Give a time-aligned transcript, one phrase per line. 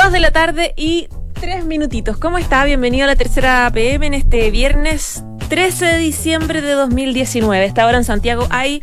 [0.00, 2.18] Dos de la tarde y tres minutitos.
[2.18, 2.64] ¿Cómo está?
[2.64, 7.64] Bienvenido a la tercera PM en este viernes 13 de diciembre de 2019.
[7.64, 8.80] Esta hora en Santiago hay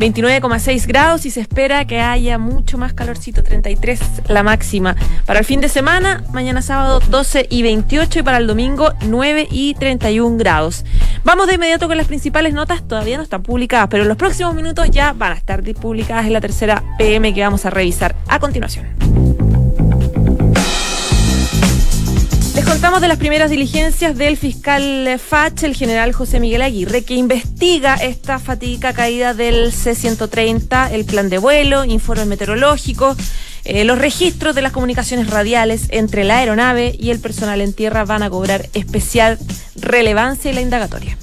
[0.00, 4.96] 29,6 grados y se espera que haya mucho más calorcito, 33 la máxima.
[5.26, 9.46] Para el fin de semana, mañana sábado 12 y 28 y para el domingo 9
[9.52, 10.84] y 31 grados.
[11.22, 14.56] Vamos de inmediato con las principales notas, todavía no están publicadas, pero en los próximos
[14.56, 18.40] minutos ya van a estar publicadas en la tercera PM que vamos a revisar a
[18.40, 18.97] continuación.
[22.58, 27.14] Les contamos de las primeras diligencias del fiscal FACH, el general José Miguel Aguirre, que
[27.14, 33.16] investiga esta fatídica caída del C-130, el plan de vuelo, informes meteorológicos,
[33.62, 38.04] eh, los registros de las comunicaciones radiales entre la aeronave y el personal en tierra
[38.04, 39.38] van a cobrar especial
[39.76, 41.16] relevancia en la indagatoria.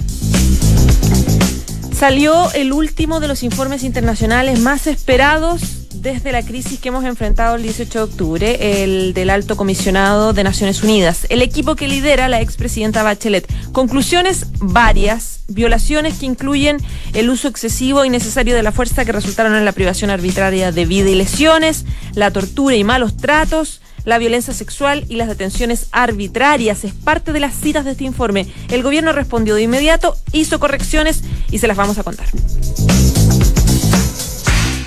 [1.93, 7.55] Salió el último de los informes internacionales más esperados desde la crisis que hemos enfrentado
[7.55, 12.27] el 18 de octubre, el del alto comisionado de Naciones Unidas, el equipo que lidera
[12.27, 13.51] la expresidenta Bachelet.
[13.71, 16.77] Conclusiones varias, violaciones que incluyen
[17.15, 20.85] el uso excesivo y necesario de la fuerza que resultaron en la privación arbitraria de
[20.85, 26.83] vida y lesiones, la tortura y malos tratos, la violencia sexual y las detenciones arbitrarias.
[26.83, 28.45] Es parte de las citas de este informe.
[28.69, 32.27] El gobierno respondió de inmediato, hizo correcciones y se las vamos a contar.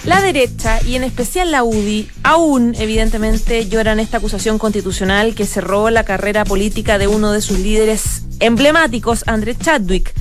[0.09, 5.91] La derecha y en especial la UDI aún evidentemente lloran esta acusación constitucional que cerró
[5.91, 10.15] la carrera política de uno de sus líderes emblemáticos, Andrés Chadwick.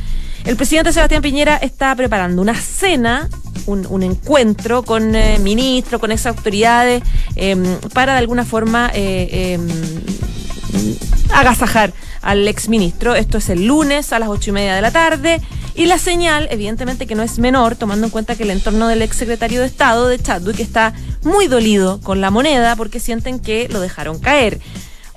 [0.44, 3.30] El presidente Sebastián Piñera está preparando una cena,
[3.66, 7.02] un, encuentro con eh, ministros, con esas autoridades,
[7.38, 7.64] em,
[7.94, 9.68] para de alguna forma eh, em,
[11.32, 11.94] agasajar
[12.28, 13.16] al exministro.
[13.16, 15.42] Esto es el lunes a las ocho y media de la tarde.
[15.76, 19.02] Y la señal, evidentemente, que no es menor, tomando en cuenta que el entorno del
[19.02, 23.80] exsecretario de Estado de Chadwick está muy dolido con la moneda porque sienten que lo
[23.80, 24.60] dejaron caer.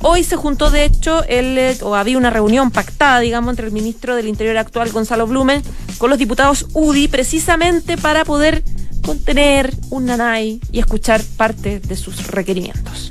[0.02, 4.14] Hoy se juntó, de hecho, eh, o había una reunión pactada, digamos, entre el ministro
[4.14, 5.64] del Interior actual, Gonzalo Blumen,
[5.98, 8.62] con los diputados UDI, precisamente para poder
[9.04, 13.10] contener un nanay y escuchar parte de sus requerimientos.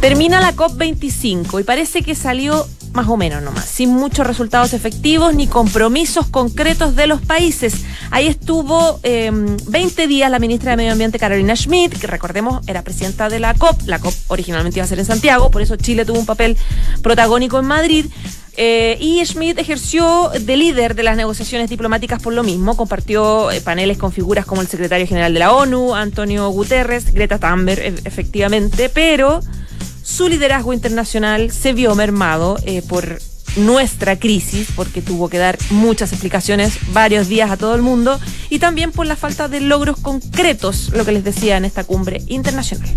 [0.00, 5.34] Termina la COP25 y parece que salió más o menos nomás, sin muchos resultados efectivos
[5.34, 7.84] ni compromisos concretos de los países.
[8.10, 12.82] Ahí estuvo 20 em, días la ministra de Medio Ambiente Carolina Schmidt, que recordemos era
[12.82, 13.82] presidenta de la COP.
[13.86, 16.56] La COP originalmente iba a ser en Santiago, por eso Chile tuvo un papel
[17.02, 18.06] protagónico en Madrid.
[18.56, 23.60] Eh, y Schmidt ejerció de líder de las negociaciones diplomáticas por lo mismo, compartió eh,
[23.60, 27.94] paneles con figuras como el secretario general de la ONU, Antonio Guterres, Greta Thunberg, e,
[28.04, 29.40] efectivamente, pero
[30.08, 33.20] su liderazgo internacional se vio mermado eh, por
[33.56, 38.18] nuestra crisis, porque tuvo que dar muchas explicaciones varios días a todo el mundo,
[38.48, 42.22] y también por la falta de logros concretos, lo que les decía en esta cumbre
[42.26, 42.88] internacional.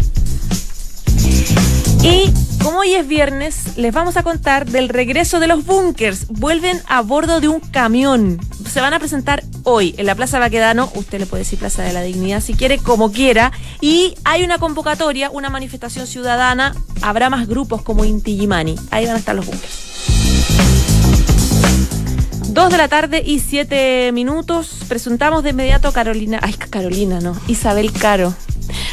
[2.04, 6.28] Y como hoy es viernes, les vamos a contar del regreso de los bunkers.
[6.30, 8.40] Vuelven a bordo de un camión.
[8.68, 10.92] Se van a presentar hoy en la Plaza Baquedano.
[10.96, 13.52] Usted le puede decir Plaza de la Dignidad si quiere, como quiera.
[13.82, 16.76] Y hay una convocatoria, una manifestación ciudadana.
[17.04, 18.76] Habrá más grupos como Inti Gimani.
[18.90, 19.92] Ahí van a estar los bunkers.
[22.48, 24.78] Dos de la tarde y siete minutos.
[24.88, 26.40] Presentamos de inmediato a Carolina.
[26.42, 27.36] Ay, Carolina, no.
[27.48, 28.34] Isabel Caro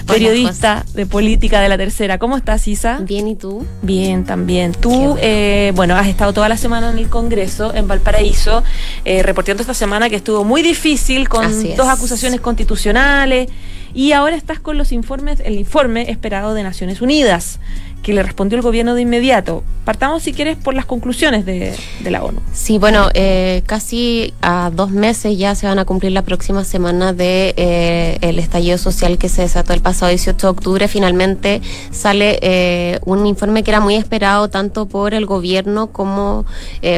[0.07, 2.19] periodista de política de la tercera.
[2.19, 2.99] ¿Cómo estás, Isa?
[3.01, 3.67] Bien, ¿y tú?
[3.83, 4.73] Bien, también.
[4.73, 8.63] Tú, eh, bueno, has estado toda la semana en el Congreso, en Valparaíso,
[9.05, 13.49] eh, reportando esta semana que estuvo muy difícil con dos acusaciones constitucionales
[13.95, 17.59] y ahora estás con los informes, el informe esperado de Naciones Unidas
[18.03, 19.63] que le respondió el gobierno de inmediato.
[19.85, 22.41] Partamos, si quieres, por las conclusiones de, la ONU.
[22.53, 27.13] Sí, bueno, eh, casi a dos meses ya se van a cumplir la próxima semana
[27.13, 30.89] de eh, el estallido social que se desató el pasado 18 de octubre.
[30.89, 36.45] Finalmente sale eh, un informe que era muy esperado tanto por el gobierno como,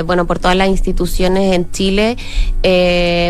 [0.04, 2.16] bueno, por todas las instituciones en Chile,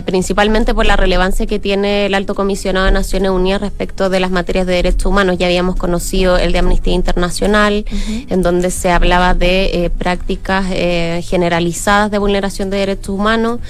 [0.07, 4.31] principalmente por la relevancia que tiene el alto comisionado de Naciones Unidas respecto de las
[4.31, 5.37] materias de derechos humanos.
[5.39, 11.23] Ya habíamos conocido el de Amnistía Internacional en donde se hablaba de eh, prácticas eh,
[11.25, 13.61] generalizadas de vulneración de derechos humanos.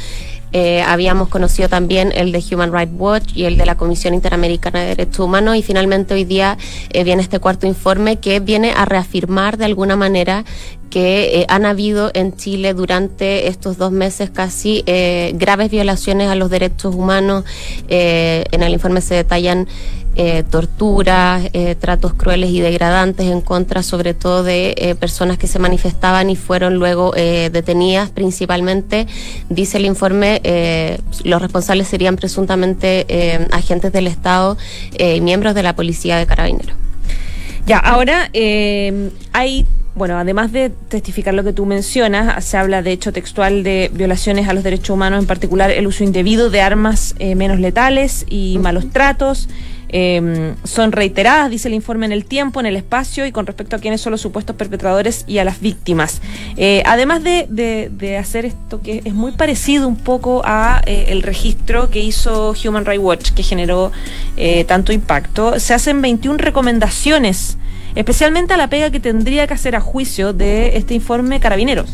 [0.53, 4.81] Eh, habíamos conocido también el de Human Rights Watch y el de la Comisión Interamericana
[4.81, 6.59] de Derechos Humanos y finalmente hoy día
[6.93, 10.45] viene este cuarto informe que viene a reafirmar de alguna manera
[10.91, 14.83] que han habido en Chile durante estos dos meses casi
[15.35, 17.45] graves violaciones a los derechos humanos.
[17.87, 19.69] en el informe se detallan
[20.17, 25.47] eh, torturas, eh, tratos crueles y degradantes en contra sobre todo de eh, personas que
[25.47, 29.07] se manifestaban y fueron luego detenidas principalmente,
[29.49, 30.41] dice el informe,
[31.25, 33.07] los responsables serían presuntamente
[33.53, 34.57] agentes del Estado
[34.99, 36.77] y miembros de la policía de carabineros.
[37.67, 42.93] Ya, ahora eh, hay bueno, además de testificar lo que tú mencionas, se habla de
[42.93, 47.15] hecho textual de violaciones a los derechos humanos, en particular el uso indebido de armas
[47.19, 49.49] eh, menos letales y malos tratos.
[49.93, 53.77] Em, son reiteradas, dice el informe, en el tiempo, en el espacio y con respecto
[53.77, 56.21] a quiénes son los supuestos perpetradores y a las víctimas.
[56.57, 61.91] Eh, además de, hacer esto que es muy parecido un poco a eh, el registro
[61.91, 63.93] que hizo Human Rights Watch, que generó
[64.67, 67.59] tanto impacto, se hacen 21 recomendaciones
[67.95, 71.91] especialmente a la pega que tendría que hacer a juicio de este informe Carabineros.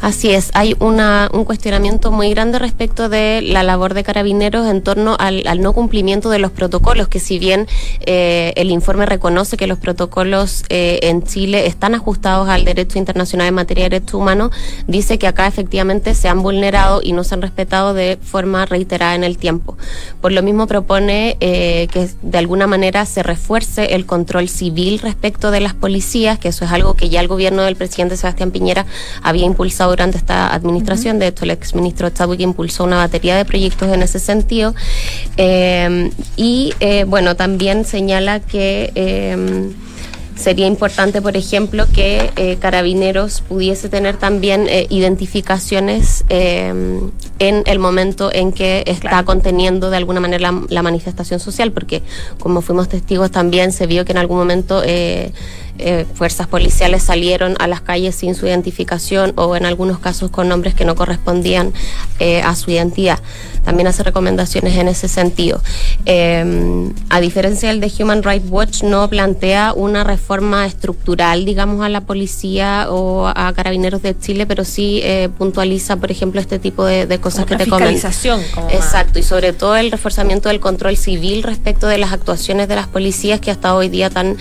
[0.00, 4.80] Así es, hay una, un cuestionamiento muy grande respecto de la labor de carabineros en
[4.82, 7.66] torno al, no cumplimiento de los protocolos, que si bien
[8.06, 13.48] eh, el informe reconoce que los protocolos eh, en Chile están ajustados al derecho internacional
[13.48, 14.52] en materia de derechos humanos,
[14.86, 19.16] dice que acá efectivamente se han vulnerado y no se han respetado de forma reiterada
[19.16, 19.76] en el tiempo.
[20.20, 25.50] Por lo mismo propone eh, que de alguna manera se refuerce el control civil respecto
[25.50, 28.86] de las policías, que eso es algo que ya el gobierno del presidente Sebastián Piñera
[29.22, 31.18] había impulsado durante esta administración.
[31.18, 34.74] De hecho, el exministro Chadwick impulsó una batería de proyectos en ese sentido.
[35.36, 39.70] Eh, y eh, bueno, también señala que eh,
[40.36, 46.24] sería importante, por ejemplo, que Carabineros pudiese tener también identificaciones
[47.38, 52.02] en el momento en que está conteniendo de alguna manera la, la, manifestación social, porque
[52.38, 54.82] como fuimos testigos también se vio que en algún momento
[55.80, 60.48] eh, fuerzas policiales salieron a las calles sin su identificación o en algunos casos con
[60.48, 61.72] nombres que no correspondían
[62.18, 63.20] eh, a su identidad.
[63.64, 65.62] También hace recomendaciones en ese sentido.
[66.04, 71.88] Eh, a diferencia del de Human Rights Watch, no plantea una reforma estructural, digamos, a
[71.88, 75.02] la policía o a carabineros de Chile, pero sí
[75.36, 78.08] puntualiza, por ejemplo, este tipo de, cosas que te comento.
[78.70, 82.86] Exacto, y sobre todo el reforzamiento del control civil respecto de las actuaciones de las
[82.86, 84.36] policías que hasta hoy día tan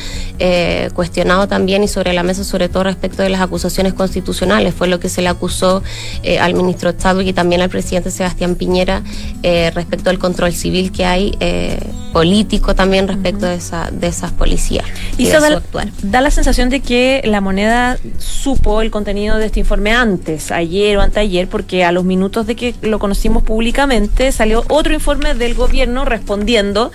[0.93, 4.73] cuestionadas también y sobre la mesa, sobre todo respecto de las acusaciones constitucionales.
[4.73, 5.83] Fue lo que se le acusó
[6.23, 9.01] eh, al ministro Chadwick y también al presidente Sebastián Piñera
[9.43, 11.79] eh, respecto al control civil que hay eh,
[12.13, 14.85] político también respecto de, esa, de esas policías.
[15.17, 15.61] Y, eso da,
[16.03, 20.97] da, la sensación de que la moneda supo el contenido de este informe antes, ayer
[20.97, 25.53] o anteayer, porque a los minutos de que lo conocimos públicamente salió otro informe del
[25.55, 26.91] gobierno respondiendo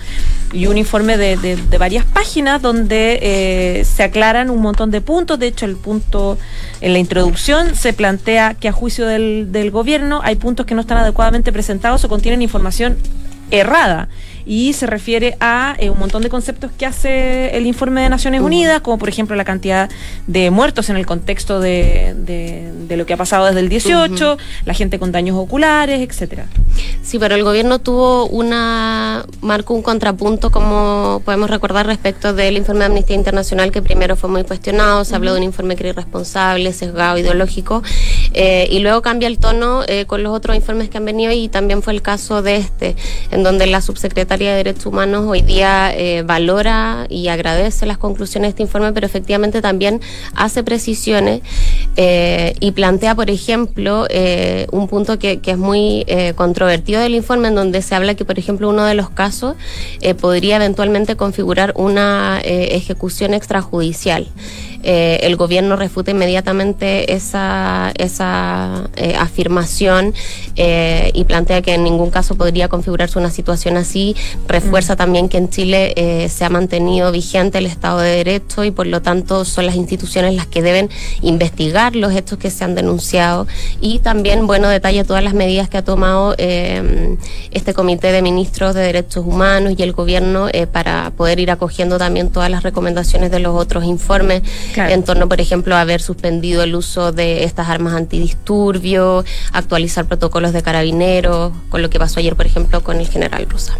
[0.51, 5.39] y un informe de, de, varias páginas donde eh, se aclaran un montón de puntos.
[5.39, 6.37] De hecho, el punto
[6.79, 10.81] en la introducción se plantea que a juicio del, del gobierno hay puntos que no
[10.81, 12.97] están adecuadamente presentados o contienen información
[13.49, 14.09] errada
[14.45, 18.41] y se refiere a eh, un montón de conceptos que hace el informe de Naciones
[18.41, 19.89] Unidas, como por ejemplo la cantidad
[20.27, 24.73] de muertos en el contexto de, de, lo que ha pasado desde el 18, la
[24.75, 26.45] gente con daños oculares, etcétera.
[27.01, 32.81] Sí, pero el gobierno tuvo una marcó un contrapunto, como podemos recordar, respecto del informe
[32.81, 35.89] de Amnistía Internacional, que primero fue muy cuestionado, se habló de un informe que era
[35.89, 37.81] irresponsable, sesgado, ideológico,
[38.33, 41.49] eh, y luego cambia el tono eh, con los otros informes que han venido y
[41.49, 42.95] también fue el caso de este,
[43.31, 48.47] en donde la subsecretaria de Derechos Humanos hoy día eh, valora y agradece las conclusiones
[48.47, 50.01] de este informe, pero efectivamente también
[50.33, 51.41] hace precisiones
[51.97, 57.49] eh, y plantea, por ejemplo, eh, un punto que, que es muy controvertido del informe,
[57.49, 59.55] en donde se habla que, por ejemplo, uno de los casos
[60.19, 64.27] podría eventualmente configurar una ejecución extrajudicial.
[64.83, 70.13] Eh, el gobierno refuta inmediatamente esa, esa eh, afirmación
[70.57, 74.15] eh, y plantea que en ningún caso podría configurarse una situación así.
[74.47, 74.97] Refuerza mm.
[74.97, 75.93] también que en Chile
[76.29, 80.35] se ha mantenido vigente el Estado de Derecho y por lo tanto son las instituciones
[80.35, 80.89] las que deben
[81.21, 83.47] investigar los hechos que se han denunciado
[83.79, 88.81] y también, bueno, detalla todas las medidas que ha tomado este Comité de Ministros de
[88.81, 93.55] Derechos Humanos y el gobierno para poder ir acogiendo también todas las recomendaciones de los
[93.55, 94.41] otros informes
[94.75, 100.53] en torno, por ejemplo, a haber suspendido el uso de estas armas antidisturbio, actualizar protocolos
[100.53, 103.77] de carabineros, con lo que pasó ayer, por ejemplo, con el general Rosa.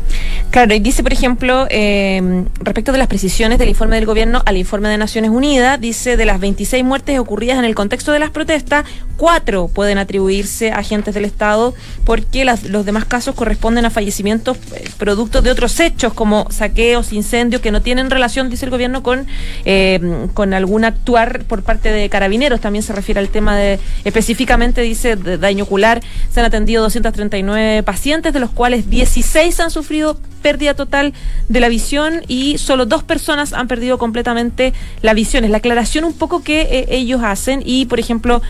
[0.52, 4.58] Claro, y dice, por ejemplo, eh, respecto de las precisiones del informe del gobierno al
[4.58, 8.30] informe de Naciones Unidas, dice de las 26 muertes ocurridas en el contexto de las
[8.30, 8.86] protestas,
[9.18, 11.74] cuatro pueden atribuirse a agentes del Estado
[12.06, 17.62] porque los demás casos corresponden a fallecimientos eh, producto de otros hechos como saqueos, incendios
[17.62, 19.26] que no tienen relación, dice el gobierno, con,
[19.66, 20.54] eh, con
[20.86, 22.62] actuar por parte de carabineros.
[22.62, 26.02] También se refiere al tema de, específicamente dice, de daño ocular.
[26.32, 31.14] Se han atendido 239 pacientes, de los cuales 16 han sufrido pérdida total
[31.50, 35.44] de la visión y solo dos personas han perdido completamente la visión.
[35.44, 38.42] Es la aclaración un poco que eh, ellos hacen y, por ejemplo,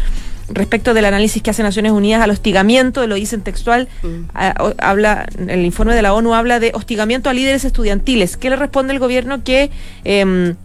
[0.49, 4.75] respecto del análisis que hace Naciones Unidas al hostigamiento, lo dicen textual, mm.
[4.79, 8.37] habla, el informe de la ONU habla de hostigamiento a líderes estudiantiles.
[8.37, 9.43] ¿Qué le responde el gobierno?
[9.43, 9.71] Que...
[10.03, 10.55] Eh,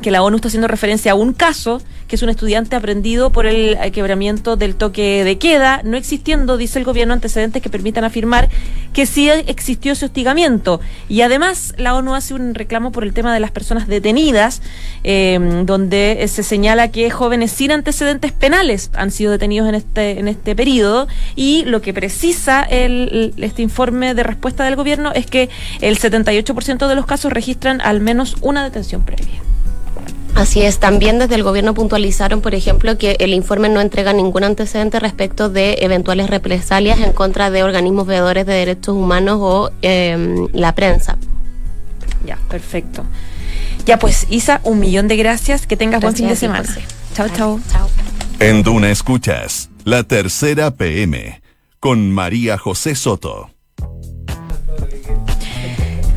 [0.00, 3.46] que la ONU está haciendo referencia a un caso, que es un estudiante aprendido por
[3.46, 8.48] el quebramiento del toque de queda, no existiendo, dice el gobierno, antecedentes que permitan afirmar
[8.92, 10.80] que sí existió ese hostigamiento.
[11.08, 14.62] Y además, la ONU hace un reclamo por el tema de las personas detenidas,
[15.04, 20.28] em, donde se señala que jóvenes sin antecedentes penales han sido detenidos en este, en
[20.28, 25.48] este periodo, y lo que precisa el, este informe de respuesta del gobierno es que
[25.80, 29.49] el 78% de los casos registran al menos una detención previa.
[30.34, 34.44] Así es, también desde el gobierno puntualizaron, por ejemplo, que el informe no entrega ningún
[34.44, 40.48] antecedente respecto de eventuales represalias en contra de organismos veedores de derechos humanos o em,
[40.52, 41.18] la prensa.
[42.24, 43.04] Ya, perfecto.
[43.86, 45.66] Ya pues, Isa, un millón de gracias.
[45.66, 46.68] Que tengas buen fin de semana.
[47.14, 47.60] Chao, chao.
[47.70, 47.88] Chao.
[48.38, 51.42] En Duna Escuchas, la tercera PM,
[51.78, 53.50] con María José Soto.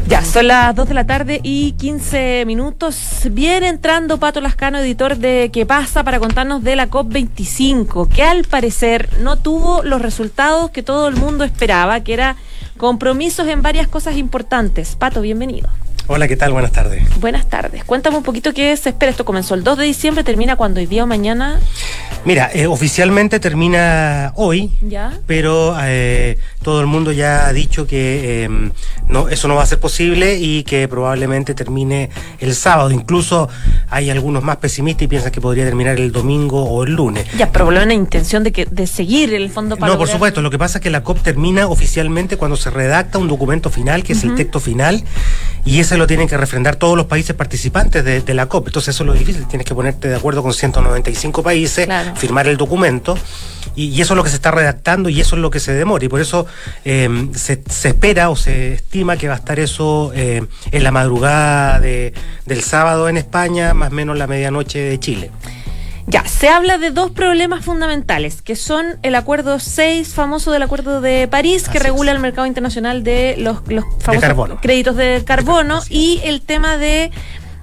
[0.07, 3.21] Ya, son las 2 de la tarde y 15 minutos.
[3.31, 6.03] Viene entrando Pato Lascano, editor de ¿Qué pasa?
[6.03, 11.15] para contarnos de la COP25, que al parecer no tuvo los resultados que todo el
[11.15, 12.35] mundo esperaba, que era
[12.77, 14.97] compromisos en varias cosas importantes.
[14.97, 15.69] Pato, bienvenido.
[16.07, 16.51] Hola, ¿qué tal?
[16.51, 17.01] Buenas tardes.
[17.21, 17.85] Buenas tardes.
[17.85, 19.09] Cuéntame un poquito qué se espera.
[19.09, 21.61] Esto comenzó el 2 de diciembre, termina cuando hoy día o mañana.
[22.25, 25.13] Mira, eh, oficialmente termina hoy, ¿Ya?
[25.27, 28.71] pero eh, todo el mundo ya ha dicho que em,
[29.07, 32.91] no, eso no va a ser posible y que probablemente termine el sábado.
[32.91, 33.49] Incluso
[33.89, 37.25] hay algunos más pesimistas y piensan que podría terminar el domingo o el lunes.
[37.37, 39.91] Ya, pero una intención de que de seguir el fondo para.
[39.91, 40.41] No, por supuesto.
[40.41, 44.03] Lo que pasa es que la COP termina oficialmente cuando se redacta un documento final,
[44.03, 45.03] que es el texto final,
[45.65, 48.67] y ese lo tienen que refrendar todos los países participantes de, la COP.
[48.67, 52.57] Entonces eso es lo difícil, tienes que ponerte de acuerdo con 195 países, firmar el
[52.57, 53.17] documento,
[53.75, 56.03] y, eso es lo que se está redactando y eso es lo que se demora.
[56.03, 56.45] Y por eso
[56.83, 61.79] eh, se, espera o se estima que va a estar eso eh, en la madrugada
[61.79, 62.13] de,
[62.45, 65.31] del sábado en España, más o menos la medianoche de Chile.
[66.07, 71.01] Ya, se habla de dos problemas fundamentales, que son el acuerdo 6 famoso del acuerdo
[71.01, 76.19] de París, que regula el mercado internacional de los, los famosos créditos de carbono, y
[76.23, 77.11] el tema de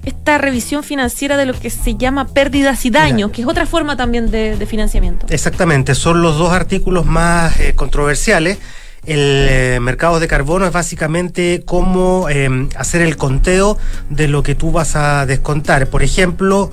[0.04, 3.96] esta revisión financiera de lo que se llama pérdidas y daños, que es otra forma
[3.96, 5.26] también de, financiamiento.
[5.28, 8.58] Exactamente, son los dos artículos más eh, controversiales.
[9.04, 13.78] El eh, mercado de carbono es básicamente cómo eh, hacer el conteo
[14.10, 15.88] de lo que tú vas a descontar.
[15.88, 16.70] Por ejemplo,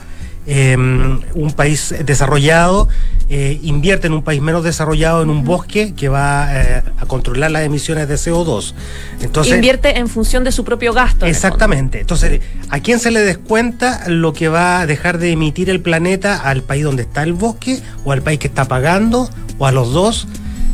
[0.50, 2.88] Em, un país desarrollado
[3.30, 7.52] eh, invierte en un país menos desarrollado en un bosque que va eh, a controlar
[7.52, 8.74] las emisiones de CO2.
[9.20, 11.26] Entonces, invierte en función de su propio gasto.
[11.26, 12.00] Exactamente.
[12.00, 12.40] Entonces,
[12.70, 16.38] ¿a quién se le descuenta lo que va a dejar de emitir el planeta?
[16.38, 19.92] ¿Al país donde está el bosque o al país que está pagando o a los
[19.92, 20.30] dos?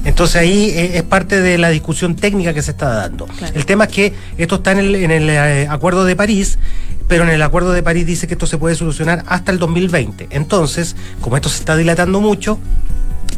[0.05, 3.25] Entonces ahí eh, es parte de la discusión técnica que se está dando.
[3.55, 6.59] El tema es que esto está en el, en el Acuerdo de París
[7.07, 10.27] pero en el Acuerdo de París dice que esto se puede solucionar hasta el 2020.
[10.31, 12.59] Entonces, como esto se está dilatando mucho,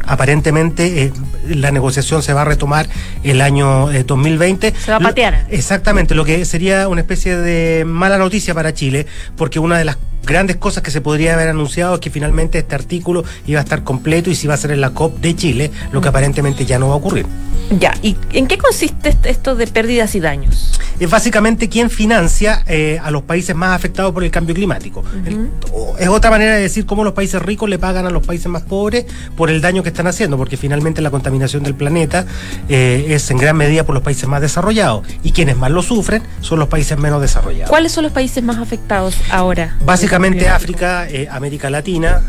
[0.04, 1.12] aparentemente eh,
[1.48, 2.88] la negociación se va a retomar
[3.22, 4.68] el año 2020.
[4.68, 5.46] Eh, se va a patear.
[5.50, 9.06] exactamente, lo que sería una especie de mala noticia para Chile,
[9.36, 12.74] porque una de las grandes cosas que se podría haber anunciado es que finalmente este
[12.74, 15.70] artículo iba a estar completo y se iba a hacer en la COP de Chile,
[15.92, 17.26] lo que aparentemente ya no va a ocurrir.
[17.78, 20.78] Ya, ¿y en qué consiste esto de pérdidas y daños?
[21.00, 25.04] Es básicamente quien financia eh, a los países más afectados por el cambio climático.
[25.98, 28.62] es otra manera de decir cómo los países ricos le pagan a los países más
[28.62, 29.06] pobres
[29.36, 32.24] por el daño que están haciendo, porque finalmente la contaminación del planeta
[32.68, 36.22] eh, es en gran medida por los países más desarrollados y quienes más lo sufren
[36.40, 37.68] son los países menos desarrollados.
[37.68, 39.76] ¿Cuáles son los países más afectados ahora?
[39.84, 40.15] Básicamente
[40.48, 42.22] África, eh, América Latina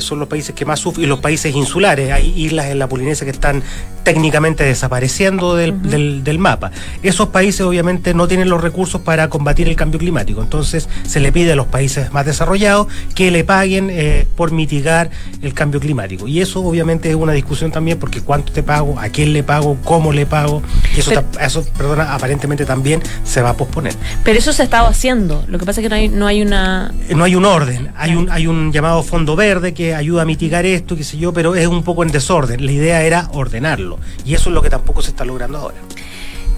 [0.00, 2.12] son los países que más sufren y los países insulares.
[2.12, 3.62] Hay islas en la Polinesia que están
[4.06, 6.70] técnicamente desapareciendo del, del, mapa.
[7.02, 11.32] Esos países obviamente no tienen los recursos para combatir el cambio climático, entonces se le
[11.32, 15.10] pide a los países más desarrollados que le paguen eh, por mitigar
[15.42, 16.28] el cambio climático.
[16.28, 19.76] Y eso obviamente es una discusión también porque cuánto te pago, a quién le pago,
[19.82, 20.62] cómo le pago,
[20.96, 23.94] y eso, eso perdona, aparentemente también se va a posponer.
[24.22, 26.42] Pero eso se ha estado haciendo, lo que pasa es que no hay, no hay
[26.42, 26.94] una...
[27.16, 30.66] No hay un orden, hay un, hay un llamado fondo verde que ayuda a mitigar
[30.66, 32.64] esto, qué sé yo, pero es un poco en desorden.
[32.64, 33.98] La idea era ordenarlo.
[34.24, 35.76] Y eso es lo que tampoco se está logrando ahora.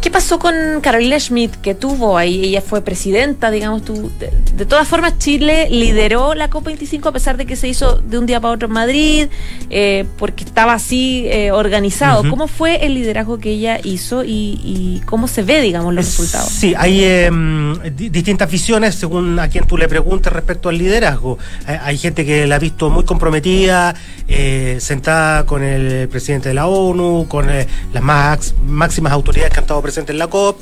[0.08, 2.42] ¿Qué pasó con Carolina Schmidt que tuvo ahí?
[2.42, 4.10] Ella fue presidenta, digamos, tú.
[4.56, 8.24] De, todas formas, Chile lideró la COP25 a pesar de que se hizo de un
[8.24, 9.26] día para otro en Madrid,
[9.68, 12.22] eh, porque estaba así eh, organizado.
[12.30, 16.48] ¿Cómo fue el liderazgo que ella hizo y, cómo se ve, digamos, los resultados?
[16.48, 21.36] Sí, hay em, distintas visiones según a quien tú le preguntes respecto al liderazgo.
[21.66, 23.94] hay gente que la ha visto muy comprometida,
[24.26, 29.64] eh, sentada con el presidente de la ONU, con las más máximas autoridades que han
[29.64, 30.60] estado presentes en la COP,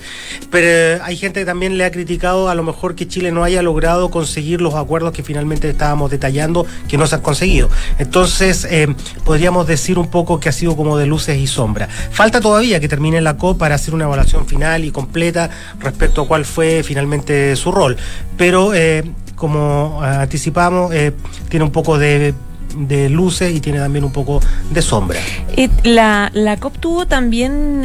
[0.50, 3.45] pero eh, hay gente que también le ha criticado a lo mejor que Chile no
[3.45, 7.69] haya logrado conseguir los acuerdos que finalmente estábamos detallando, que no se han conseguido.
[7.99, 8.88] Entonces, eh,
[9.25, 11.88] podríamos decir un poco que ha sido como de luces y sombras.
[12.11, 15.50] Falta todavía que termine la COP para hacer una evaluación final y completa
[15.81, 17.97] respecto a cuál fue finalmente su rol,
[18.37, 20.93] pero eh, como anticipamos,
[21.49, 22.35] tiene un poco de
[22.76, 24.40] de luces y tiene también un poco
[24.71, 25.21] de sombra.
[25.85, 27.83] la, la COP tuvo también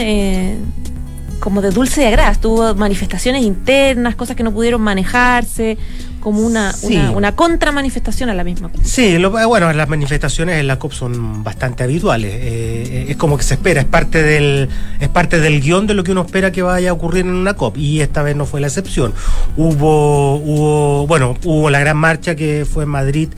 [1.42, 5.78] como de dulce y agraz, tuvo manifestaciones internas, cosas que no pudieron manejarse,
[6.22, 6.74] como una,
[7.16, 8.70] una, contramanifestación a la misma.
[8.84, 12.32] Sí, lo, bueno, las manifestaciones en la COP son bastante habituales.
[12.34, 14.70] Eh, es como que se espera, es parte del
[15.00, 17.56] es parte del guion de lo que uno espera que vaya a ocurrir en una
[17.56, 19.14] COP y esta vez no fue la excepción.
[19.58, 23.30] Hubo hubo bueno, hubo la gran marcha que fue en Madrid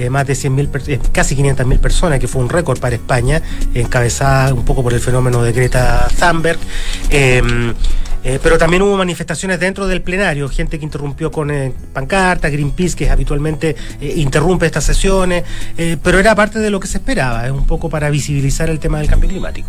[0.00, 3.42] eh, más de 100.000, eh, casi 500.000 personas, que fue un récord para España,
[3.74, 6.58] encabezada un poco por el fenómeno de Greta Thunberg.
[7.10, 7.74] Em,
[8.24, 11.52] eh, pero también hubo manifestaciones dentro del plenario, gente que interrumpió con
[11.92, 15.44] pancarta, Greenpeace, que habitualmente interrumpe estas sesiones,
[16.02, 18.98] pero era parte de lo que se esperaba, es un poco para visibilizar el tema
[18.98, 19.68] del cambio climático.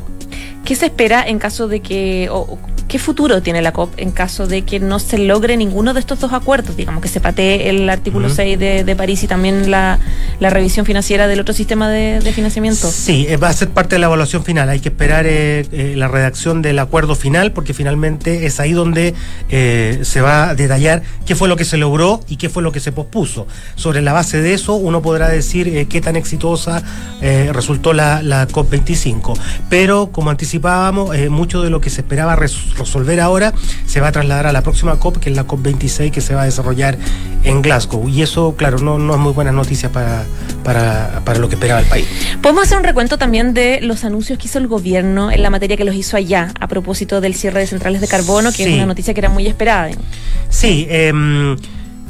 [0.66, 2.58] ¿Qué se espera en caso de que, o
[2.88, 6.20] qué futuro tiene la COP en caso de que no se logre ninguno de estos
[6.20, 6.76] dos acuerdos?
[6.76, 10.00] Digamos que se patee el artículo 6 de, París y también la,
[10.40, 12.90] revisión financiera del otro sistema de, financiamiento.
[12.92, 14.70] Sí, eh, va a ser parte de la evaluación final.
[14.70, 19.14] Hay que esperar eh, eh, la redacción del acuerdo final porque finalmente es ahí donde
[19.50, 22.80] se va a detallar qué fue lo que se logró y qué fue lo que
[22.80, 23.48] se pospuso.
[23.76, 26.84] Sobre la base de eso uno podrá decir qué tan exitosa
[27.52, 29.38] resultó la, la COP25.
[29.70, 30.32] Pero como
[31.14, 32.36] eh, mucho de lo que se esperaba
[32.82, 33.54] resolver ahora
[33.86, 36.44] se va a trasladar a la próxima COP, que es la COP26 que se va
[36.44, 36.98] a desarrollar
[37.44, 38.08] en Glasgow.
[38.10, 40.24] Y eso, claro, no, no es muy buena noticia para,
[40.64, 42.08] para, para lo que esperaba el país.
[42.42, 45.78] Podemos hacer un recuento también de los anuncios que hizo el gobierno en la materia
[45.78, 48.86] que los hizo allá, a propósito del cierre de centrales de carbono, que es una
[48.86, 49.90] noticia que era muy esperada.
[50.50, 51.56] Sí, eh, eh,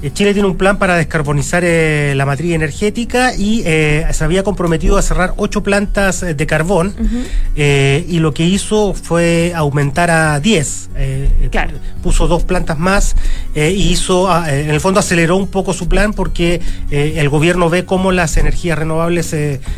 [0.09, 4.97] Chile tiene un plan para descarbonizar eh, la matriz energética y eh, se había comprometido
[4.97, 6.95] a cerrar ocho plantas de carbón
[7.55, 10.89] y lo que hizo fue aumentar a 10.
[12.01, 13.15] Puso dos plantas más
[13.55, 17.85] y hizo, ah, en el fondo aceleró un poco su plan porque el gobierno ve
[17.85, 19.33] cómo las energías renovables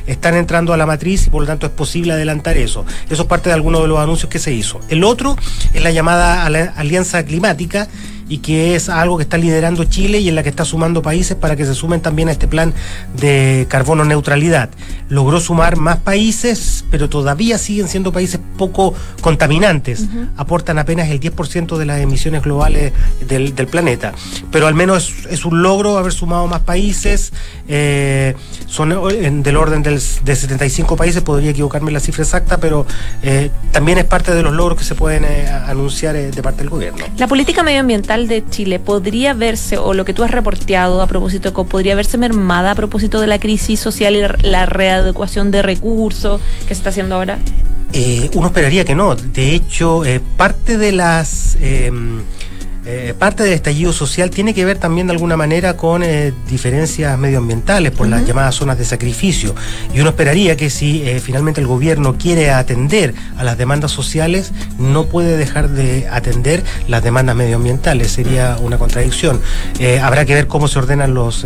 [0.08, 2.86] están entrando a la matriz y por lo tanto es posible adelantar eso.
[3.10, 4.80] Eso es parte de algunos de los anuncios que se hizo.
[4.90, 5.36] El otro
[5.74, 7.90] es la llamada Alianza Climática
[8.34, 11.38] y que es algo que está liderando Chile y en la que está sumando países
[11.38, 12.74] para que se sumen también a este plan
[13.16, 14.72] de carbono neutralidad.
[15.08, 20.08] Logró sumar más países, pero todavía siguen siendo países poco contaminantes.
[20.36, 22.92] Aportan apenas el 10% de las emisiones globales
[23.28, 24.14] del, planeta.
[24.52, 27.34] Pero al menos es, un logro haber sumado más países.
[27.68, 32.88] Eh, son del orden del, de 75 países, podría equivocarme en la cifra exacta, pero
[33.22, 36.72] eh, también es parte de los logros que se pueden eh, anunciar de parte del
[36.72, 37.06] gobierno.
[37.18, 41.54] La política medioambiental de Chile podría verse, o lo que tú has reporteado a propósito
[41.54, 46.42] de podría verse mermada a propósito de la crisis social y la readecuación de recursos
[46.68, 47.40] que se está haciendo ahora?
[47.94, 49.16] Eh, uno esperaría que no.
[49.16, 51.58] De hecho, eh, parte de las...
[51.62, 52.22] Em,
[52.86, 57.18] eh, parte del estallido social tiene que ver también de alguna manera con eh, diferencias
[57.18, 59.56] medioambientales por las llamadas zonas de sacrificio.
[59.94, 64.52] Y uno esperaría que si eh, finalmente el gobierno quiere atender a las demandas sociales,
[64.78, 68.12] no puede dejar de atender las demandas medioambientales.
[68.12, 69.40] Sería una contradicción.
[70.02, 71.46] habrá que ver cómo se ordenan los,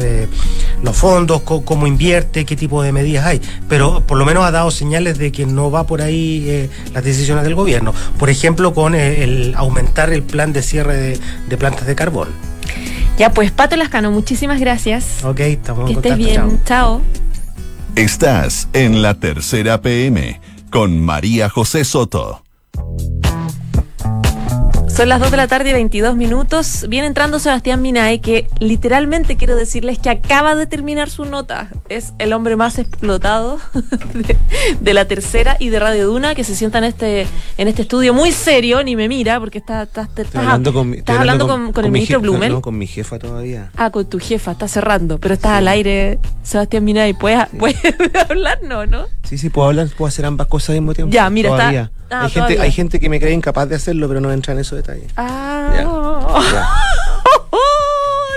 [0.81, 3.41] los fondos, cómo, invierte, qué tipo de medidas hay.
[3.69, 7.43] Pero por lo menos ha dado señales de que no va por ahí las decisiones
[7.43, 7.93] del gobierno.
[8.17, 12.29] Por ejemplo, con el aumentar el plan de cierre de de plantas de carbón.
[13.17, 15.23] Ya, pues Pato Lascano, muchísimas gracias.
[15.23, 17.01] Ok, estamos Que estés bien, chao.
[17.95, 22.43] Estás en la tercera PM con María José Soto.
[24.97, 26.87] Son las 2 de la tarde y 22 minutos.
[26.89, 31.69] Viene entrando Sebastián Minay, que literalmente quiero decirles que acaba de terminar su nota.
[31.87, 33.59] Es el hombre más explotado
[34.81, 37.27] de, la tercera y de Radio Duna, que se sienta en este,
[37.59, 41.47] en este estudio muy serio, ni me mira, porque está, está, hablando con, estás hablando
[41.47, 42.53] con, el ministro Blumen.
[42.53, 43.69] No, con mi jefa todavía.
[43.77, 47.13] Ah, con tu jefa, está cerrando, pero estás al aire, Sebastián Minay.
[47.13, 47.45] ¿Puedes,
[48.29, 48.63] hablar?
[48.63, 49.05] No, ¿no?
[49.21, 51.13] Sí, sí, puedo hablar, puedo hacer ambas cosas al mismo tiempo.
[51.13, 54.21] Ya, mira, está Ah, hay, gente, hay gente que me cree incapaz de hacerlo, pero
[54.21, 55.11] no entra en esos detalles.
[55.17, 55.83] Ah.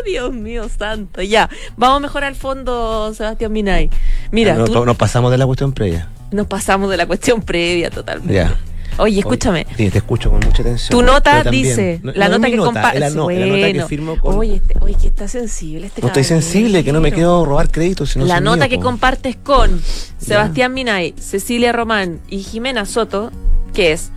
[0.04, 1.22] Dios mío santo.
[1.22, 3.90] Ya, vamos mejor al fondo, Sebastián Minay.
[4.32, 6.08] Mira, ah, nos pasamos de la cuestión previa.
[6.32, 8.34] Nos pasamos de la cuestión previa totalmente.
[8.34, 8.56] Ya.
[8.98, 9.66] Oye, escúchame.
[9.76, 10.90] sí, te escucho con mucha atención.
[10.90, 13.00] Tu nota dice, la, nota que comparte.
[13.00, 14.36] La, nota que firmo con...
[14.36, 17.70] Oye, este, oye, que está sensible este No estoy sensible, que no me quiero robar
[17.70, 18.16] créditos.
[18.16, 19.80] la nota que compartes con
[20.18, 23.30] Sebastián Minay, Cecilia Román y Jimena Soto,
[23.70, 24.10] que es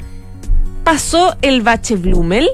[0.83, 2.49] pasó el bache Blumel?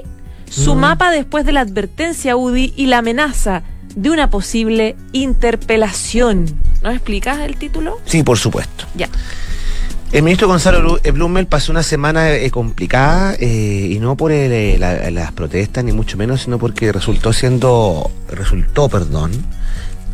[0.48, 0.78] Su Mm.
[0.78, 3.62] mapa después de la advertencia UDI y la amenaza
[3.94, 6.46] de una posible interpelación.
[6.82, 7.98] ¿No explicas el título?
[8.04, 8.84] Sí, por supuesto.
[8.94, 9.08] Ya.
[10.12, 14.80] El ministro Gonzalo eh, Blumel pasó una semana eh, complicada eh, y no por el,
[14.80, 19.30] la- las protestas ni mucho menos, sino porque resultó siendo, resultó, perdón,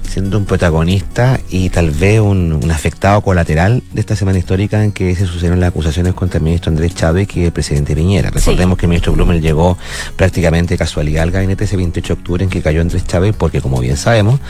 [0.09, 4.93] siendo un protagonista y tal vez un, un afectado colateral de esta semana histórica en
[4.93, 8.31] que se sucedieron las acusaciones contra el ministro Andrés Chávez y el presidente Piñera.
[8.31, 9.77] Recordemos que el ministro Blumel llegó
[10.17, 13.61] prácticamente de casualidad al gabinete ese 28 de octubre en que cayó Andrés Chávez porque
[13.61, 14.41] como bien sabemos,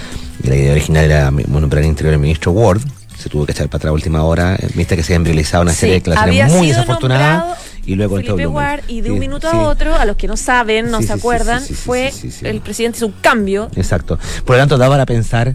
[0.42, 2.81] la idea original era nombrar al interior el ministro Ward,
[3.19, 5.73] se tuvo que echar para atrás a última hora, viste que se han realizado una
[5.73, 8.46] Sí, serie de declaraciones muy desafortunadas y luego Felipe.
[8.46, 9.57] Ward y de un Sí, minuto sí.
[9.57, 13.07] a otro, a los que no saben, no Sí, se acuerdan, fue el presidente hizo
[13.07, 13.70] un cambio.
[13.77, 14.18] Exacto.
[14.44, 15.55] Por lo tanto, daba a pensar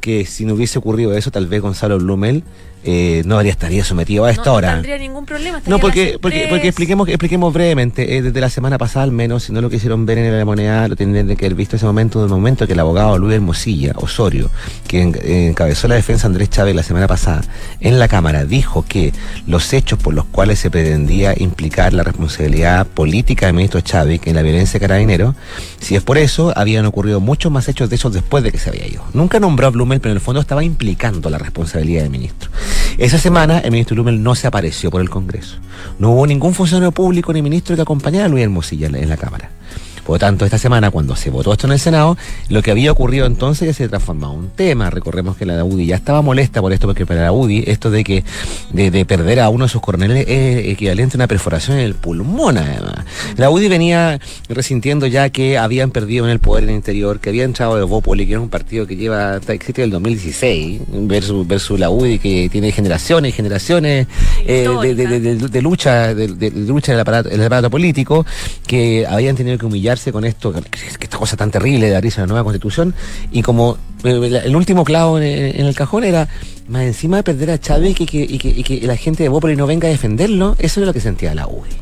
[0.00, 2.44] que si no hubiese ocurrido eso, tal vez Gonzalo Blumel
[2.84, 4.68] eh, no habría estaría sometido a esta no, hora.
[4.70, 5.60] No tendría ningún problema.
[5.66, 9.52] No, porque, porque, porque expliquemos, expliquemos brevemente, eh, desde la semana pasada al menos, si
[9.52, 12.28] no lo quisieron ver en la moneda, lo tendrían que haber visto ese momento, del
[12.30, 14.50] momento que el abogado Luis Hermosilla Osorio,
[14.86, 17.42] que en- eh, encabezó la defensa Andrés Chávez la semana pasada
[17.80, 19.12] en la Cámara, dijo que
[19.46, 24.34] los hechos por los cuales se pretendía implicar la responsabilidad política del ministro Chávez en
[24.36, 25.34] la violencia de carabinero,
[25.80, 28.70] si es por eso, habían ocurrido muchos más hechos de esos después de que se
[28.70, 29.02] había ido.
[29.12, 32.50] Nunca nombró a Blumel, pero en el fondo estaba implicando la responsabilidad del ministro.
[32.98, 35.56] Esa semana el ministro Blumel no se apareció por el Congreso.
[35.98, 39.08] No hubo ningún funcionario público ni ministro que acompañara a Luis Hermosilla en la- en
[39.08, 39.50] la Cámara.
[40.04, 42.16] Por lo tanto, esta semana, cuando se votó esto en el Senado,
[42.48, 44.90] lo que había ocurrido entonces ya se transformaba en un tema.
[44.90, 48.04] Recordemos que la UDI ya estaba molesta por esto, porque para la UDI, esto de
[48.04, 48.24] que
[48.72, 51.94] de, de perder a uno de sus coroneles es equivalente a una perforación en el
[51.94, 53.04] pulmón, además.
[53.36, 57.30] La UDI venía resintiendo ya que habían perdido en el poder en el interior, que
[57.30, 61.78] había entrado de Bópoli, que es un partido que lleva existe el 2016, versus, versus
[61.78, 64.06] la UDI, que tiene generaciones y generaciones
[64.46, 68.26] eh, de, lucha, de, lucha del aparato, del aparato político,
[68.66, 69.66] que habían tenido que
[70.12, 70.60] con esto, que,
[71.02, 72.94] esta cosa tan terrible de abrirse a la nueva constitución,
[73.30, 75.24] y como eh, el último clavo en,
[75.66, 76.28] el cajón era,
[76.68, 79.90] más encima de perder a Chávez y que, la gente de Bópoli no venga a
[79.90, 81.76] defenderlo, eso es lo que sentía la UDI.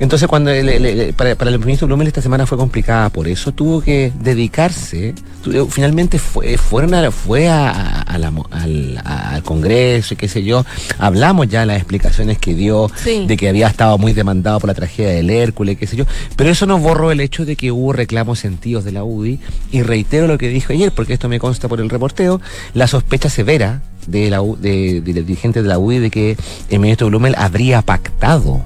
[0.00, 3.82] Entonces, cuando le- para, para el ministro Blumel esta semana fue complicada, por eso tuvo
[3.82, 5.14] que dedicarse.
[5.52, 10.64] eh, Finalmente fue, fueron a- fue a, la al, al Congreso y qué sé yo.
[10.98, 13.26] Hablamos ya de las explicaciones que dio Sí.
[13.26, 16.06] de que había estado muy demandado por la tragedia del Hércules, qué sé yo.
[16.34, 19.38] Pero eso no borró el hecho de que hubo reclamos sentidos de la UDI.
[19.70, 22.40] Y reitero lo que dijo ayer, porque esto me consta por el reporteo,
[22.72, 26.36] la sospecha severa de la de, de dirigentes de la UDI de que
[26.70, 28.64] el ministro Blumel habría pactado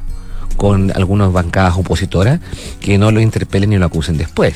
[0.56, 2.40] con algunas bancadas opositoras
[2.80, 4.54] que no lo interpelen ni lo acusen después.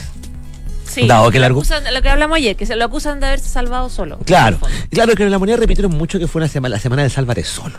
[0.84, 3.48] Sí, Dado que lo, acusan- lo que hablamos ayer, que se lo acusan de haberse
[3.48, 4.18] salvado solo.
[4.24, 4.58] Claro,
[4.90, 7.44] claro que en la moneda repitieron mucho que fue una semana, la semana del Sálvare
[7.44, 7.78] solo.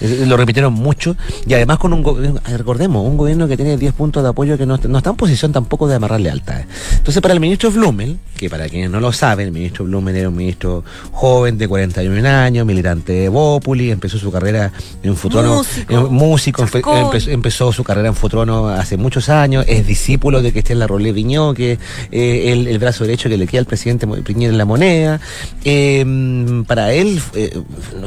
[0.00, 3.92] Eh, Lo repitieron mucho y además con un gobierno, recordemos, un gobierno que tiene 10
[3.94, 6.66] puntos de apoyo que no, no está en posición tampoco de amarrar lealtades.
[6.96, 10.28] Entonces, para el ministro Blumel, que para quienes no lo saben, el ministro Blumel era
[10.28, 15.94] un ministro joven de 41 años, militante de Bópoli, empezó su carrera en Futrono, Músico,
[15.94, 16.98] en- músico, empe- chascón.
[16.98, 21.54] empezó, empezó su carrera en Futrono hace muchos años, es discípulo de Cristian Larrolé Viñó,
[21.54, 21.78] que
[22.12, 25.20] eh, el, el brazo derecho que le queda al presidente Piñera en la moneda.
[25.64, 27.58] Eh, para él, eh,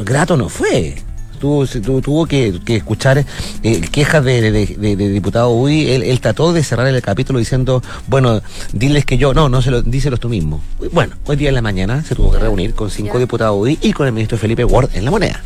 [0.05, 0.95] grato no fue.
[1.41, 3.25] Tuvo, se- tu- tuvo que, que escuchar
[3.63, 5.89] eh, quejas de, de, de- de diputado UDI.
[5.91, 9.71] Él, él trató de cerrar el capítulo diciendo, bueno, diles que yo, no, no se
[9.71, 10.61] lo, díselos tú mismo.
[10.93, 13.91] Bueno, hoy día en la mañana se tuvo que reunir con cinco diputados UDI y
[13.91, 15.41] con el ministro Felipe Ward en la moneda.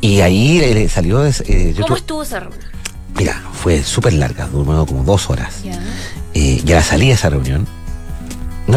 [0.00, 1.24] Y ahí salió...
[1.24, 1.32] eh,
[1.74, 2.60] yo ¿Cómo tu- estuvo esa reunión?
[3.16, 5.62] Mira, fue súper larga, duró como dos horas.
[5.64, 5.80] Ya.
[6.34, 7.66] Eh, y a la salida de esa reunión,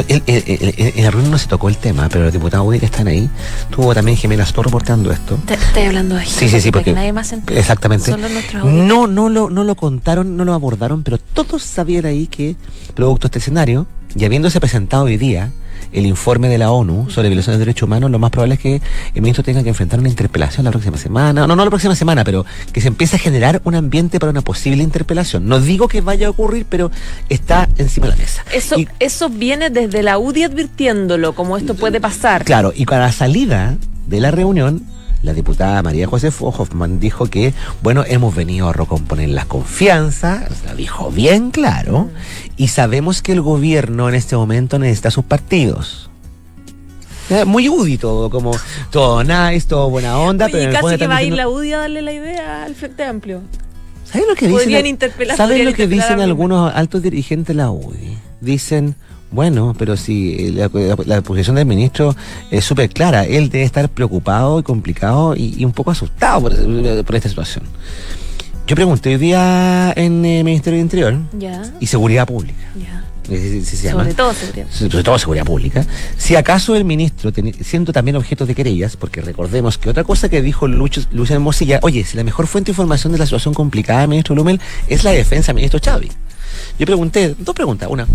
[0.02, 0.44] no, el- el-
[0.78, 3.08] el- en la reunión no se tocó el tema, pero los diputados UDI que están
[3.08, 3.30] ahí,
[3.70, 5.38] tuvo también Jimena Astor reportando esto.
[5.46, 7.34] Te- Estoy hablando de Sí, sí, sí, porque- nadie más.
[7.48, 8.12] Exactamente.
[8.12, 8.28] Solo.
[8.66, 12.56] No, no lo, no lo contaron, no lo abordaron, pero todos sabían ahí que,
[12.96, 15.52] producto de este escenario, y habiéndose presentado hoy día
[16.00, 18.82] el informe de la ONU sobre violaciones de derechos humanos, lo más probable es que
[19.16, 21.48] el ministro tenga que enfrentar una interpelación la próxima semana.
[21.48, 24.42] No, no la próxima semana, pero que se empiece a generar un ambiente para una
[24.42, 25.48] posible interpelación.
[25.48, 26.92] No digo que vaya a ocurrir, pero
[27.30, 28.44] está encima de la mesa.
[28.54, 32.44] Eso, Y- eso viene desde la UDI advirtiéndolo, como esto puede pasar.
[32.46, 33.76] Claro, y para la salida
[34.08, 34.84] de la reunión,
[35.24, 40.76] la diputada María José Hoffman dijo que, bueno, hemos venido a recomponer la confianza, lo
[40.76, 42.10] dijo bien claro,
[42.56, 46.10] y sabemos que el gobierno en este momento necesita sus partidos.
[47.46, 48.52] Muy UDI todo, como
[48.90, 51.78] todo nice, todo buena onda, Oye, pero casi que va a ir la UDI a
[51.80, 53.42] darle la idea al Frente Amplio.
[54.06, 55.00] ¿Saben lo que dicen?
[55.36, 58.18] ¿Saben lo que dicen algunos altos dirigentes de la UDI?
[58.40, 58.96] Dicen,
[59.32, 62.16] bueno, pero si eh, la, la- la posición del ministro
[62.52, 67.04] es súper clara, él debe estar preocupado y complicado y, y un poco asustado por,
[67.06, 67.66] por esta situación.
[68.68, 71.18] Yo pregunté hoy día en el Ministerio del Interior
[71.80, 72.58] y Seguridad Pública.
[73.30, 73.92] eh, se.
[73.92, 74.68] Sobre todo seguridad.
[74.72, 75.86] sobre todo seguridad pública,
[76.18, 80.30] si acaso el ministro, teni- siendo también objeto de querellas, porque recordemos que otra cosa
[80.30, 83.54] que dijo Lucho, Luciano Mosilla, oye, si la mejor fuente de información de la situación
[83.54, 86.12] complicada, ministro Blumel, es la defensa ministro Chadwick.
[86.80, 88.08] Yo pregunté, dos preguntas, una,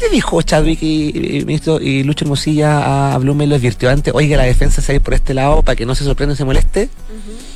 [0.00, 4.44] ¿le dijo Chadwick y, ministro y Lucho Mosilla a Blumel, lo advirtió antes, oiga, la
[4.44, 6.44] defensa se va a ir por este lado para que no se sorprenda y se
[6.44, 6.88] moleste?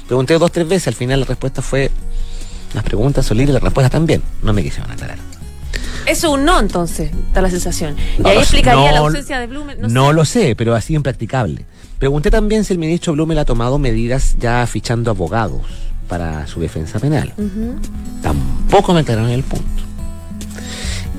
[0.07, 1.91] Pregunté dos, tres veces, al final la respuesta fue,
[2.75, 5.19] las preguntas son libres las respuestas también, no me quisieron aclarar.
[6.07, 7.95] Eso es un no, entonces, da la sensación.
[8.19, 9.81] Y No ahí explicaría no- la ausencia de Blumen.
[9.81, 10.15] No, No sé.
[10.15, 11.65] lo sé, pero así impracticable.
[11.99, 15.63] Pregunté también si el ministro Blumel ha tomado medidas ya fichando abogados
[16.09, 17.33] para su defensa penal.
[18.21, 19.83] Tampoco me aclararon el punto.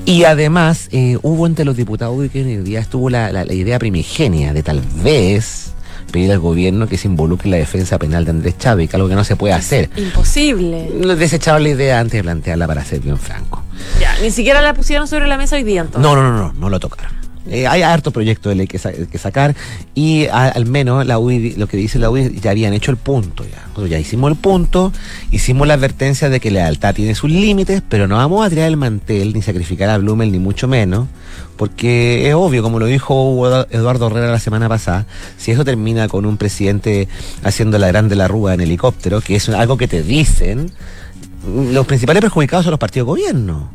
[0.06, 3.78] Y además eh, hubo entre los diputados que hoy día estuvo la, la- la idea
[3.78, 5.72] primigenia de tal vez
[6.12, 9.14] pedir al gobierno que se involucre en la defensa penal de Andrés Chávez, algo que
[9.14, 9.88] no se puede hacer.
[9.96, 10.88] Imposible.
[11.16, 13.62] Desecharon la idea antes de plantearla para ser bien franco.
[13.98, 16.02] Ya, ni siquiera la pusieron sobre la mesa hoy día entonces.
[16.02, 17.12] No, no, no, no, no lo tocaron.
[17.50, 19.54] Eh, hay harto proyecto de ley que, sa- que sacar
[19.94, 23.44] y al menos la UDI, lo que dice la UDI, ya habían hecho el punto
[23.44, 23.86] ya.
[23.86, 24.92] Ya hicimos el punto,
[25.30, 28.66] hicimos la advertencia de que la lealtad tiene sus límites, pero no vamos a tirar
[28.68, 31.06] el mantel ni sacrificar a Blumel ni mucho menos,
[31.58, 36.24] porque es obvio, como lo dijo Eduardo Herrera la semana pasada, si eso termina con
[36.24, 37.08] un presidente
[37.42, 40.70] haciendo la grande la rúa en helicóptero, que es algo que te dicen,
[41.72, 43.70] los principales perjudicados son los partidos de gobierno.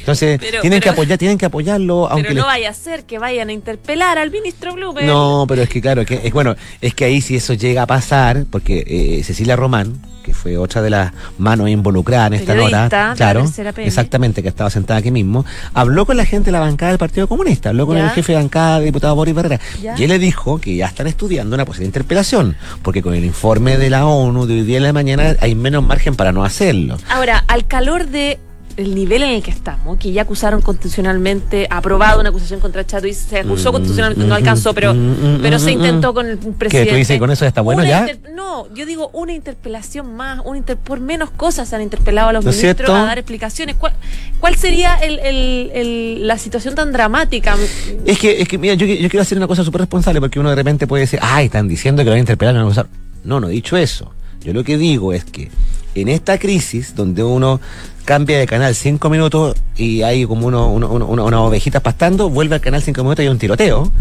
[0.00, 3.04] Entonces, Pero- tienen, que apoyar, tienen que apoyarlo, aunque Pero no les- vaya a ser
[3.04, 5.06] que vayan a interpelar al ministro Blumen.
[5.06, 7.86] No, pero es que claro, que, es, bueno, es que ahí si eso llega a
[7.86, 13.14] pasar, porque eh, Cecilia Román, que fue otra de las manos involucradas en esta nota,
[13.16, 13.44] claro,
[13.78, 17.26] exactamente, que estaba sentada aquí mismo, habló con la gente de la bancada del Partido
[17.26, 18.04] Comunista, habló con Ya.
[18.04, 19.94] el jefe de bancada, diputado Boris Barrera, Ya.
[19.98, 23.78] y él le dijo que ya están estudiando una posible interpelación, porque con el informe
[23.78, 26.98] de la ONU de hoy día en la mañana hay menos margen para no hacerlo.
[27.08, 28.38] Ahora, al calor de
[28.80, 33.06] el nivel en el que estamos, que ya acusaron constitucionalmente, aprobado una acusación contra Chato
[33.06, 34.98] y se acusó Mm, constitucionalmente, mm, no alcanzó, pero, mm,
[35.36, 36.14] mm, pero se mm, intentó mm.
[36.14, 36.90] con el ¿Qué, presidente.
[36.90, 38.06] tú dices con eso está bueno ya?
[38.34, 42.32] no, yo digo una interpelación más, una inter- por menos cosas se han interpelado a
[42.32, 42.94] los ¿No ministros cierto?
[42.94, 43.76] a dar explicaciones.
[43.76, 43.92] ¿Cuál,
[44.40, 47.56] cuál sería el, el- el- la situación tan dramática?
[48.04, 50.50] Es que, es que mira, yo, yo quiero hacer una cosa súper responsable porque uno
[50.50, 52.70] de repente puede decir, ay, están diciendo que lo van a interpelar, no van a
[52.70, 52.86] acusar".
[53.24, 54.12] No, no he dicho eso.
[54.42, 55.50] Yo lo que digo es que
[55.94, 57.60] en esta crisis, donde uno
[58.04, 62.56] cambia de canal cinco minutos y hay como uno, uno- uno- unas ovejitas pastando, vuelve
[62.56, 63.92] al canal cinco minutos y hay un tiroteo.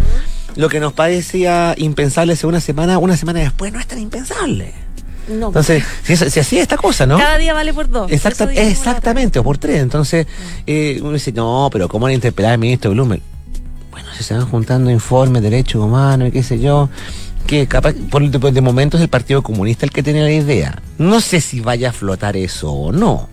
[0.56, 4.74] Lo que nos parecía impensable hace una semana, una semana después no es tan impensable.
[5.28, 7.18] No, Entonces, si, si así es esta cosa, ¿no?
[7.20, 8.12] cada día vale por dos.
[8.12, 9.80] Exacta- exactamente, o por tres.
[9.82, 10.26] Entonces,
[10.66, 13.22] eh, uno dice, no, pero ¿cómo van a interpelar al ministro Blumen?
[13.92, 16.90] Bueno, si se van juntando informes, derechos humanos y qué sé yo,
[17.46, 20.82] que capaz, por, de, de momento es el Partido Comunista el que tiene la idea.
[20.98, 23.30] No sé si vaya a flotar eso o no.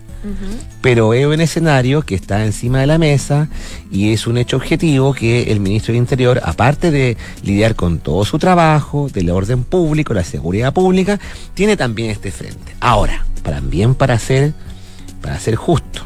[0.81, 3.49] Pero es un escenario que está encima de la mesa
[3.91, 8.25] y es un hecho objetivo que el ministro del Interior, aparte de lidiar con todo
[8.25, 11.19] su trabajo, del orden público, la seguridad pública,
[11.53, 12.75] tiene también este frente.
[12.79, 14.53] Ahora, también para ser,
[15.21, 16.01] para ser justo,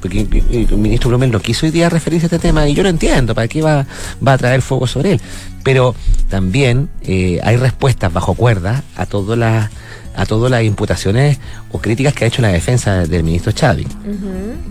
[0.00, 2.82] porque eh, el ministro Blumen no quiso hoy día referirse a este tema y yo
[2.82, 3.86] lo entiendo, ¿para qué va,
[4.26, 5.20] va a traer fuego sobre él?
[5.64, 5.94] Pero
[6.28, 9.70] también eh, hay respuestas bajo cuerda a todas las
[10.16, 11.38] a todas las imputaciones
[11.70, 13.86] o críticas que ha hecho la defensa del ministro Chávez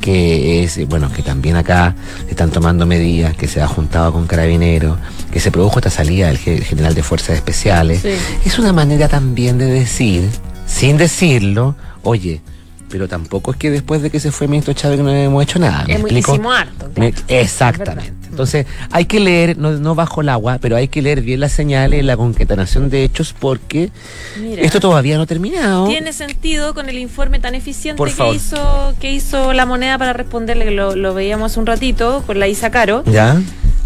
[0.01, 1.95] que es, bueno, que también acá
[2.29, 4.97] están tomando medidas, que se ha juntado con carabineros,
[5.31, 8.01] que se produjo esta salida del ge- general de fuerzas especiales.
[8.01, 8.09] Sí.
[8.45, 10.29] Es una manera también de decir,
[10.67, 12.41] sin decirlo, oye,
[12.89, 15.59] pero tampoco es que después de que se fue el ministro Chávez no hemos hecho
[15.59, 15.85] nada.
[15.85, 16.33] ¿me explico?
[16.33, 17.13] hicimos harto, claro.
[17.27, 18.13] exactamente.
[18.21, 21.39] Es Entonces, hay que leer, no, no bajo el agua, pero hay que leer bien
[21.39, 23.91] las señales, la concatenación de hechos, porque
[24.39, 24.61] Mira.
[24.61, 25.87] esto todavía no ha terminado.
[25.87, 30.13] Tiene sentido con el informe tan eficiente Por que hizo, que hizo la moneda para
[30.13, 33.41] responderle, que lo, lo veíamos hace un ratito, con la Isa Caro, ¿Ya?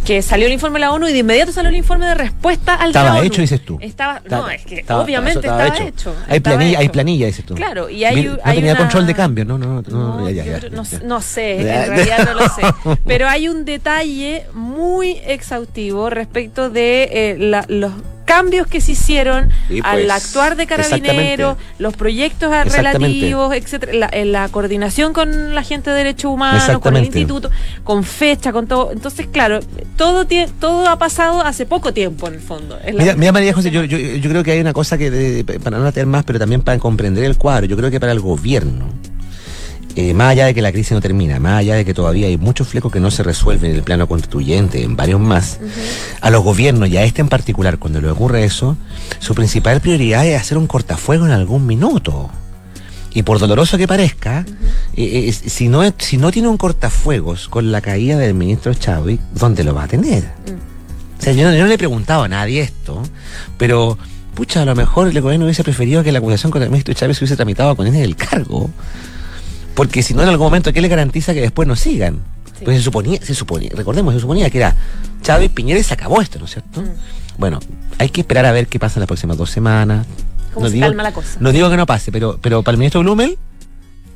[0.05, 2.73] Que salió el informe de la ONU y de inmediato salió el informe de respuesta
[2.73, 3.27] al de Estaba la ONU.
[3.27, 3.77] hecho, dices tú.
[3.81, 6.15] Estaba, no, Estaba- es que estaba- obviamente eso estaba, hecho.
[6.27, 6.91] Hay, estaba planilla, hay hecho.
[6.93, 7.53] planilla, dices tú.
[7.55, 10.43] Claro, y hay, no hay tenía una- control de cambio, no, no, no, No, ya,
[10.43, 12.97] ya, ya, ya, no, no sé, en realidad no lo sé.
[13.05, 17.91] Pero hay un detalle muy exhaustivo respecto de eh, la- los
[18.29, 21.45] cambios que se hicieron Sí, al pues, actuar de exactamente.
[21.79, 26.95] los proyectos relativos, etcétera, la, en la coordinación con la gente de derechos humanos, con
[26.95, 27.49] el instituto,
[27.83, 28.91] con fecha, con todo.
[28.91, 29.59] Entonces, claro,
[29.97, 32.77] todo tie- todo ha pasado hace poco tiempo en el fondo.
[32.97, 35.79] Mira, mira, María José, yo, yo, yo creo que hay una cosa que, de- para
[35.79, 38.85] no atear más, pero también para comprender el cuadro, yo creo que para el gobierno,
[39.95, 42.37] eh, más allá de que la crisis no termina, más allá de que todavía hay
[42.37, 45.59] muchos flecos que no se resuelven en el plano constituyente, en varios más,
[46.21, 48.77] a los gobiernos y a este en particular, cuando le ocurre eso,
[49.19, 52.29] su principal prioridad es hacer un cortafuego en algún minuto.
[53.11, 54.45] Y por doloroso que parezca,
[54.95, 59.19] eh, eh, si, no, si no tiene un cortafuegos con la caída del ministro Chadwick,
[59.33, 60.25] ¿dónde lo va a tener?
[61.19, 63.01] O sea, yo, no- yo no le he preguntado a nadie esto,
[63.57, 63.97] pero
[64.35, 67.17] pucha, a lo mejor el gobierno hubiese preferido que la acusación contra el ministro Chávez
[67.17, 68.69] se hubiese tramitado con él en el cargo.
[69.79, 72.15] Porque si no, en algún momento, ¿qué le garantiza que después no sigan?
[72.57, 72.65] Sí.
[72.65, 74.75] Pues se suponía, se suponía, recordemos, se suponía que era
[75.21, 76.83] Chávez, Piñera y se acabó esto, ¿no es cierto?
[77.37, 77.59] Bueno,
[77.97, 80.05] hay que esperar a ver qué pasa en las próximas dos semanas.
[80.53, 81.37] ¿Cómo se digo, calma la cosa?
[81.39, 83.37] No digo que no pase, pero, pero para el ministro Blumel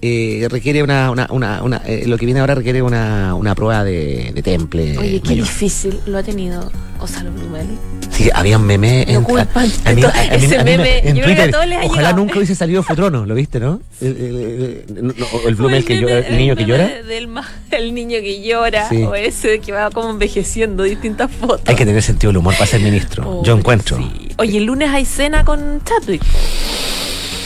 [0.01, 3.85] eh, requiere una, una, una, una- eh, lo que viene ahora requiere una, una prueba
[3.85, 4.97] de, de temple.
[4.97, 5.45] Oye, qué mayor.
[5.45, 6.69] difícil lo ha tenido
[7.03, 7.67] Gonzalo Blumel.
[8.11, 10.21] Sí, había un meme Lo culpan a mí- de a todo.
[10.21, 12.13] mí- a Ese mí meme, en yo creo que a Twitter, todos les ha Ojalá
[12.13, 13.81] nunca hubiese salido Fotrono, ¿lo viste, no?
[13.99, 16.87] El, el- el- no, no, el Blumel que llora, el niño que llora.
[16.87, 17.27] Del,
[17.71, 19.03] el niño que llora, Sí.
[19.03, 21.61] o ese que va como envejeciendo distintas fotos.
[21.65, 23.29] Hay que tener sentido del humor para ser ministro.
[23.29, 23.97] Oh, Yo encuentro.
[23.97, 24.29] sí.
[24.37, 26.21] Oye, el lunes hay cena con Chadwick.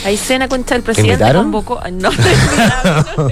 [0.04, 0.78] Hay cena con Chadwick.
[0.78, 1.42] El presidente invitaron?
[1.44, 1.80] convocó.
[1.92, 3.30] No, no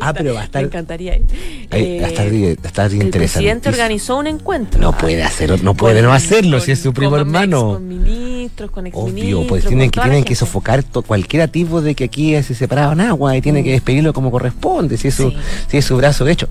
[0.00, 1.16] Ah, pero va a estar- Me encantaría.
[1.16, 1.22] ir.
[1.70, 3.18] Ahí, va a estar- Eh, va a estar el interesante.
[3.18, 4.80] presidente organizó un encuentro.
[4.80, 7.74] No Ah, puede hacer, no puede con- no hacerlo si es su primo con hermano.
[7.74, 9.34] Con ministros, con exministros.
[9.40, 13.00] Obvio, pues tienen que tienen que sofocar to- cualquier tipo de que aquí se separaban
[13.00, 15.30] agua y tiene que despedirlo como corresponde, si es su, Mm.
[15.32, 15.36] Sí.
[15.70, 16.48] si es su brazo derecho.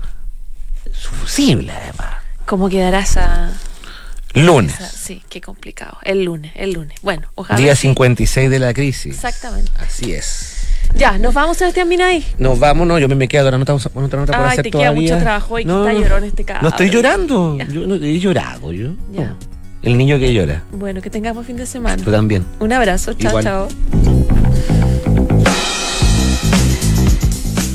[0.92, 2.14] Su fusible, además.
[2.46, 3.52] ¿Cómo quedará esa,
[4.34, 5.98] Lunes, Sí, qué complicado.
[6.02, 6.98] El lunes, el lunes.
[7.02, 7.58] Bueno, ojalá.
[7.60, 9.14] día 56 de la crisis.
[9.14, 9.70] Exactamente.
[9.78, 10.50] Así es.
[10.96, 12.24] Ya, nos vamos, Sebastián Minay.
[12.38, 14.64] Nos vamos, no, yo me, me quedo otra nota, con otra nota por Ay, hacer
[14.64, 15.12] te queda todavía.
[15.14, 16.62] mucho trabajo y no, está no, llorón este cabrón.
[16.64, 17.66] No estoy llorando, Ya.
[17.68, 18.88] yo no he llorado yo.
[19.12, 19.26] Ya.
[19.26, 19.36] No.
[19.82, 20.62] El niño que llora.
[20.72, 22.02] Bueno, que tengamos fin de semana.
[22.02, 22.44] Tú también.
[22.58, 23.44] Un abrazo, chao, Igual.
[23.44, 23.68] chao.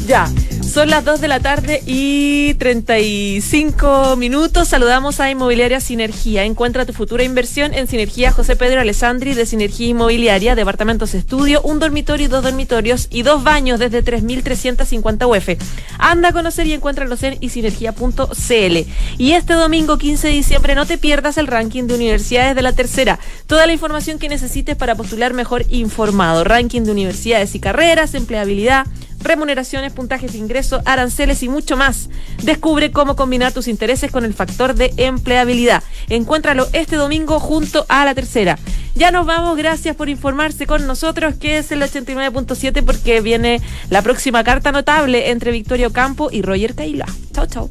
[0.07, 0.27] Ya,
[0.69, 4.67] son las 2 de la tarde y 35 minutos.
[4.67, 6.43] Saludamos a Inmobiliaria Sinergia.
[6.43, 11.79] Encuentra tu futura inversión en Sinergia José Pedro Alessandri de Sinergia Inmobiliaria, departamentos estudio, un
[11.79, 15.61] dormitorio y dos dormitorios y dos baños desde 3.350 UF.
[15.97, 18.77] Anda a conocer y encuéntralos en isinergia.cl.
[19.17, 22.73] Y este domingo 15 de diciembre no te pierdas el ranking de universidades de la
[22.73, 23.19] tercera.
[23.47, 26.43] Toda la información que necesites para postular mejor informado.
[26.43, 28.85] Ranking de universidades y carreras, empleabilidad
[29.21, 32.09] remuneraciones, puntajes de ingreso, aranceles y mucho más.
[32.43, 35.83] Descubre cómo combinar tus intereses con el factor de empleabilidad.
[36.09, 38.57] Encuéntralo este domingo junto a la tercera.
[38.95, 44.01] Ya nos vamos, gracias por informarse con nosotros, que es el 89.7 porque viene la
[44.01, 47.05] próxima carta notable entre Victorio Campo y Roger Caila.
[47.33, 47.69] Chao, chao.